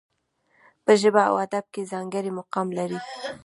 [0.83, 2.99] په ژبه او ادب کې ځانګړی مقام لري.